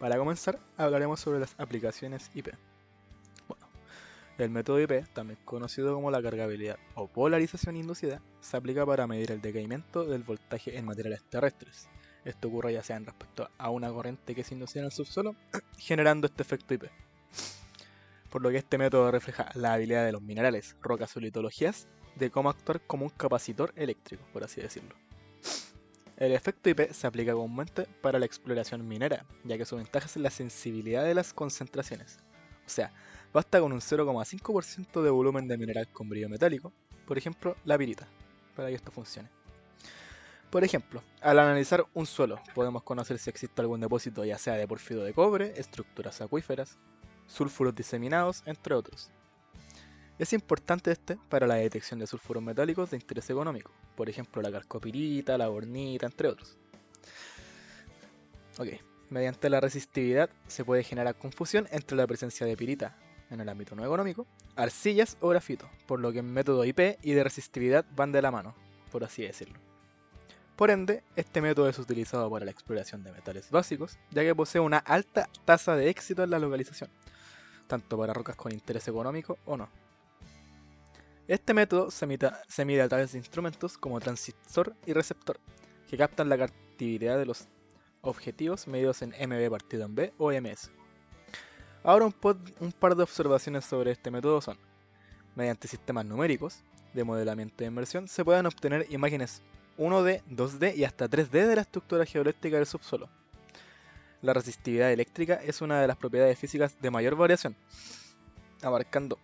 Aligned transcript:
Para 0.00 0.16
comenzar, 0.16 0.58
hablaremos 0.78 1.20
sobre 1.20 1.40
las 1.40 1.54
aplicaciones 1.58 2.30
IP. 2.34 2.48
Bueno, 3.46 3.68
el 4.38 4.48
método 4.48 4.80
IP, 4.80 5.06
también 5.12 5.38
conocido 5.44 5.94
como 5.94 6.10
la 6.10 6.22
cargabilidad 6.22 6.78
o 6.94 7.06
polarización 7.06 7.76
inducida, 7.76 8.22
se 8.40 8.56
aplica 8.56 8.86
para 8.86 9.06
medir 9.06 9.30
el 9.30 9.42
decaimiento 9.42 10.06
del 10.06 10.22
voltaje 10.22 10.78
en 10.78 10.86
materiales 10.86 11.22
terrestres. 11.24 11.90
Esto 12.24 12.48
ocurre 12.48 12.72
ya 12.72 12.82
sea 12.82 12.96
en 12.96 13.04
respecto 13.04 13.50
a 13.58 13.68
una 13.68 13.92
corriente 13.92 14.34
que 14.34 14.42
se 14.42 14.54
induce 14.54 14.78
en 14.78 14.86
el 14.86 14.90
subsuelo, 14.90 15.36
generando 15.76 16.28
este 16.28 16.44
efecto 16.44 16.72
IP. 16.72 16.84
Por 18.30 18.40
lo 18.40 18.48
que 18.48 18.56
este 18.56 18.78
método 18.78 19.10
refleja 19.10 19.50
la 19.54 19.74
habilidad 19.74 20.06
de 20.06 20.12
los 20.12 20.22
minerales, 20.22 20.76
rocas 20.80 21.14
o 21.14 21.20
litologías 21.20 21.88
de 22.16 22.30
cómo 22.30 22.48
actuar 22.48 22.80
como 22.86 23.04
un 23.04 23.10
capacitor 23.10 23.74
eléctrico, 23.76 24.24
por 24.32 24.44
así 24.44 24.62
decirlo. 24.62 25.09
El 26.20 26.32
efecto 26.32 26.68
IP 26.68 26.92
se 26.92 27.06
aplica 27.06 27.32
comúnmente 27.32 27.86
para 28.02 28.18
la 28.18 28.26
exploración 28.26 28.86
minera, 28.86 29.24
ya 29.42 29.56
que 29.56 29.64
su 29.64 29.76
ventaja 29.76 30.04
es 30.04 30.16
la 30.18 30.28
sensibilidad 30.28 31.02
de 31.02 31.14
las 31.14 31.32
concentraciones. 31.32 32.18
O 32.66 32.68
sea, 32.68 32.92
basta 33.32 33.58
con 33.58 33.72
un 33.72 33.80
0,5% 33.80 35.00
de 35.00 35.08
volumen 35.08 35.48
de 35.48 35.56
mineral 35.56 35.88
con 35.90 36.10
brillo 36.10 36.28
metálico, 36.28 36.74
por 37.06 37.16
ejemplo, 37.16 37.56
la 37.64 37.78
pirita, 37.78 38.06
para 38.54 38.68
que 38.68 38.74
esto 38.74 38.92
funcione. 38.92 39.30
Por 40.50 40.62
ejemplo, 40.62 41.02
al 41.22 41.38
analizar 41.38 41.86
un 41.94 42.04
suelo, 42.04 42.38
podemos 42.54 42.82
conocer 42.82 43.18
si 43.18 43.30
existe 43.30 43.62
algún 43.62 43.80
depósito 43.80 44.22
ya 44.22 44.36
sea 44.36 44.56
de 44.56 44.68
porfido 44.68 45.02
de 45.02 45.14
cobre, 45.14 45.54
estructuras 45.56 46.20
acuíferas, 46.20 46.76
sulfuros 47.28 47.74
diseminados, 47.74 48.42
entre 48.44 48.74
otros. 48.74 49.10
Es 50.20 50.34
importante 50.34 50.92
este 50.92 51.16
para 51.30 51.46
la 51.46 51.54
detección 51.54 51.98
de 51.98 52.06
sulfuros 52.06 52.42
metálicos 52.42 52.90
de 52.90 52.98
interés 52.98 53.30
económico, 53.30 53.72
por 53.96 54.10
ejemplo 54.10 54.42
la 54.42 54.52
calcopirita, 54.52 55.38
la 55.38 55.48
bornita, 55.48 56.04
entre 56.04 56.28
otros. 56.28 56.58
Ok, 58.58 58.68
mediante 59.08 59.48
la 59.48 59.60
resistividad 59.60 60.28
se 60.46 60.62
puede 60.62 60.84
generar 60.84 61.14
confusión 61.14 61.66
entre 61.70 61.96
la 61.96 62.06
presencia 62.06 62.46
de 62.46 62.54
pirita 62.54 62.98
en 63.30 63.40
el 63.40 63.48
ámbito 63.48 63.74
no 63.74 63.82
económico, 63.82 64.26
arcillas 64.56 65.16
o 65.22 65.28
grafito, 65.30 65.70
por 65.86 66.00
lo 66.00 66.12
que 66.12 66.18
en 66.18 66.30
método 66.30 66.66
IP 66.66 66.98
y 67.00 67.14
de 67.14 67.24
resistividad 67.24 67.86
van 67.96 68.12
de 68.12 68.20
la 68.20 68.30
mano, 68.30 68.54
por 68.92 69.02
así 69.04 69.22
decirlo. 69.22 69.58
Por 70.54 70.70
ende, 70.70 71.02
este 71.16 71.40
método 71.40 71.66
es 71.66 71.78
utilizado 71.78 72.30
para 72.30 72.44
la 72.44 72.50
exploración 72.50 73.02
de 73.04 73.12
metales 73.12 73.50
básicos, 73.50 73.98
ya 74.10 74.20
que 74.20 74.34
posee 74.34 74.60
una 74.60 74.76
alta 74.76 75.30
tasa 75.46 75.76
de 75.76 75.88
éxito 75.88 76.22
en 76.22 76.28
la 76.28 76.38
localización, 76.38 76.90
tanto 77.68 77.96
para 77.96 78.12
rocas 78.12 78.36
con 78.36 78.52
interés 78.52 78.86
económico 78.86 79.38
o 79.46 79.56
no. 79.56 79.89
Este 81.30 81.54
método 81.54 81.92
se, 81.92 82.08
mide 82.08 82.82
a 82.82 82.88
través 82.88 83.12
de 83.12 83.18
instrumentos 83.18 83.78
como 83.78 84.00
transistor 84.00 84.74
y 84.84 84.92
receptor, 84.92 85.38
que 85.88 85.96
captan 85.96 86.28
la 86.28 86.34
actividad 86.34 87.18
de 87.18 87.24
los 87.24 87.46
objetivos 88.00 88.66
medidos 88.66 89.00
en 89.02 89.10
MB 89.10 89.48
partido 89.48 89.84
en 89.84 89.94
B 89.94 90.12
o 90.18 90.32
MS. 90.32 90.72
Ahora 91.84 92.06
un, 92.06 92.14
un 92.58 92.72
par 92.72 92.96
de 92.96 93.04
observaciones 93.04 93.64
sobre 93.64 93.92
este 93.92 94.10
método 94.10 94.40
son, 94.40 94.58
mediante 95.36 95.68
sistemas 95.68 96.04
numéricos 96.04 96.64
de 96.94 97.04
modelamiento 97.04 97.58
de 97.58 97.66
inmersión 97.66 98.08
se 98.08 98.24
pueden 98.24 98.46
obtener 98.46 98.88
imágenes 98.90 99.40
1D, 99.78 100.24
2D 100.24 100.74
y 100.74 100.82
hasta 100.82 101.08
3D 101.08 101.46
de 101.46 101.54
la 101.54 101.62
estructura 101.62 102.04
geoeléctrica 102.06 102.56
del 102.56 102.66
subsuelo. 102.66 103.08
La 104.20 104.34
resistividad 104.34 104.90
eléctrica 104.90 105.34
es 105.34 105.60
una 105.60 105.80
de 105.80 105.86
las 105.86 105.96
propiedades 105.96 106.36
físicas 106.36 106.74
de 106.82 106.90
mayor 106.90 107.14
variación, 107.14 107.54
abarcando 108.62 109.16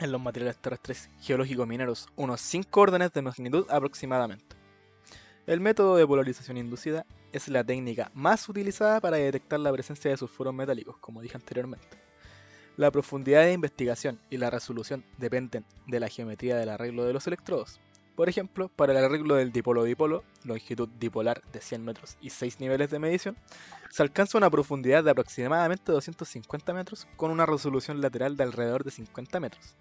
en 0.00 0.12
los 0.12 0.20
materiales 0.20 0.58
terrestres 0.58 1.10
geológicos 1.20 1.66
mineros 1.66 2.08
unos 2.16 2.40
5 2.40 2.80
órdenes 2.80 3.12
de 3.12 3.22
magnitud 3.22 3.66
aproximadamente. 3.68 4.56
El 5.46 5.60
método 5.60 5.96
de 5.96 6.06
polarización 6.06 6.58
inducida 6.58 7.06
es 7.32 7.48
la 7.48 7.64
técnica 7.64 8.10
más 8.14 8.48
utilizada 8.48 9.00
para 9.00 9.16
detectar 9.16 9.60
la 9.60 9.72
presencia 9.72 10.10
de 10.10 10.16
sulfuros 10.16 10.54
metálicos, 10.54 10.98
como 10.98 11.22
dije 11.22 11.36
anteriormente. 11.36 11.98
La 12.76 12.90
profundidad 12.90 13.42
de 13.42 13.54
investigación 13.54 14.20
y 14.30 14.36
la 14.36 14.50
resolución 14.50 15.04
dependen 15.16 15.64
de 15.86 16.00
la 16.00 16.08
geometría 16.08 16.56
del 16.56 16.68
arreglo 16.68 17.04
de 17.04 17.12
los 17.12 17.26
electrodos. 17.26 17.80
Por 18.14 18.28
ejemplo, 18.28 18.68
para 18.68 18.92
el 18.92 19.04
arreglo 19.04 19.36
del 19.36 19.52
dipolo-dipolo, 19.52 20.24
longitud 20.44 20.88
dipolar 20.98 21.40
de 21.52 21.60
100 21.60 21.84
metros 21.84 22.16
y 22.20 22.30
6 22.30 22.60
niveles 22.60 22.90
de 22.90 22.98
medición, 22.98 23.36
se 23.90 24.02
alcanza 24.02 24.38
una 24.38 24.50
profundidad 24.50 25.04
de 25.04 25.12
aproximadamente 25.12 25.92
250 25.92 26.72
metros 26.74 27.06
con 27.16 27.30
una 27.30 27.46
resolución 27.46 28.00
lateral 28.00 28.36
de 28.36 28.42
alrededor 28.42 28.84
de 28.84 28.90
50 28.90 29.40
metros. 29.40 29.76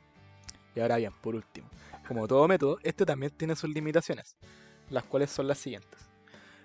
Y 0.78 0.80
ahora 0.80 0.98
bien, 0.98 1.12
por 1.24 1.34
último, 1.34 1.68
como 2.08 2.28
todo 2.28 2.48
método, 2.48 2.78
este 2.84 3.04
también 3.04 3.32
tiene 3.32 3.56
sus 3.56 3.68
limitaciones, 3.68 4.38
las 4.92 5.04
cuales 5.06 5.32
son 5.32 5.48
las 5.48 5.58
siguientes. 5.58 6.00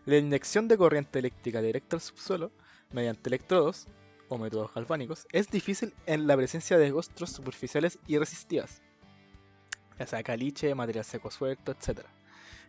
La 0.05 0.19
inyección 0.19 0.69
de 0.69 0.77
corriente 0.77 1.19
eléctrica 1.19 1.63
directa 1.63 1.97
al 1.97 2.03
subsuelo 2.03 2.53
mediante 2.91 3.31
electrodos 3.31 3.87
o 4.29 4.37
métodos 4.37 4.75
galvánicos 4.75 5.27
es 5.33 5.49
difícil 5.49 5.95
en 6.05 6.27
la 6.27 6.37
presencia 6.37 6.77
de 6.77 6.91
gostros 6.91 7.31
superficiales 7.31 7.99
y 8.07 8.19
ya 8.19 8.67
sea 10.07 10.23
caliche, 10.23 10.75
material 10.75 11.07
seco 11.07 11.31
suelto, 11.31 11.73
etc. 11.73 12.01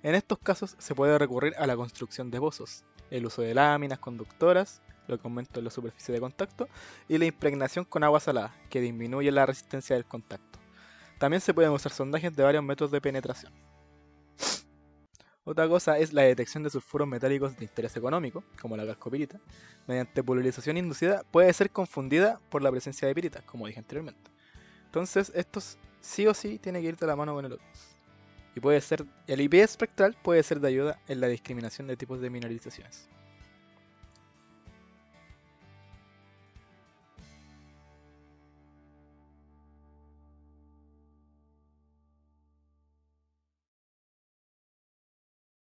En 0.01 0.15
estos 0.15 0.39
casos 0.39 0.77
se 0.79 0.95
puede 0.95 1.17
recurrir 1.17 1.55
a 1.57 1.67
la 1.67 1.75
construcción 1.75 2.31
de 2.31 2.39
pozos, 2.39 2.85
el 3.11 3.25
uso 3.25 3.41
de 3.41 3.53
láminas 3.53 3.99
conductoras, 3.99 4.81
lo 5.07 5.17
que 5.17 5.27
aumenta 5.27 5.59
la 5.59 5.71
superficie 5.71 6.13
de 6.13 6.21
contacto, 6.21 6.69
y 7.09 7.17
la 7.17 7.25
impregnación 7.25 7.83
con 7.83 8.05
agua 8.05 8.21
salada, 8.21 8.55
que 8.69 8.79
disminuye 8.79 9.29
la 9.29 9.45
resistencia 9.45 9.97
del 9.97 10.05
contacto. 10.05 10.52
También 11.23 11.39
se 11.39 11.53
pueden 11.53 11.71
usar 11.71 11.93
sondajes 11.93 12.35
de 12.35 12.43
varios 12.43 12.61
métodos 12.61 12.91
de 12.91 12.99
penetración. 12.99 13.53
Otra 15.45 15.69
cosa 15.69 15.97
es 15.97 16.11
la 16.11 16.23
detección 16.23 16.63
de 16.63 16.69
sulfuros 16.69 17.07
metálicos 17.07 17.55
de 17.55 17.63
interés 17.63 17.95
económico, 17.95 18.43
como 18.61 18.75
la 18.75 18.85
calcopirita, 18.85 19.39
mediante 19.87 20.21
polarización 20.21 20.75
inducida, 20.75 21.23
puede 21.31 21.53
ser 21.53 21.69
confundida 21.69 22.41
por 22.49 22.61
la 22.61 22.69
presencia 22.71 23.07
de 23.07 23.15
pirita, 23.15 23.41
como 23.45 23.67
dije 23.67 23.79
anteriormente. 23.79 24.31
Entonces, 24.83 25.31
estos 25.33 25.77
sí 26.01 26.27
o 26.27 26.33
sí 26.33 26.59
tiene 26.59 26.81
que 26.81 26.89
ir 26.89 26.97
de 26.97 27.07
la 27.07 27.15
mano 27.15 27.33
con 27.33 27.45
el 27.45 27.53
otro. 27.53 27.65
Y 28.53 28.59
puede 28.59 28.81
ser, 28.81 29.05
el 29.25 29.39
IP 29.39 29.53
espectral 29.53 30.17
puede 30.21 30.43
ser 30.43 30.59
de 30.59 30.67
ayuda 30.67 30.99
en 31.07 31.21
la 31.21 31.27
discriminación 31.27 31.87
de 31.87 31.95
tipos 31.95 32.19
de 32.19 32.29
mineralizaciones. 32.31 33.07